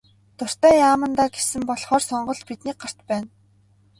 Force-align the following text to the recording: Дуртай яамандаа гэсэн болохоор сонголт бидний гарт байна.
Дуртай 0.37 0.75
яамандаа 0.87 1.27
гэсэн 1.35 1.61
болохоор 1.69 2.01
сонголт 2.09 2.41
бидний 2.47 2.75
гарт 2.81 2.99
байна. 3.09 3.27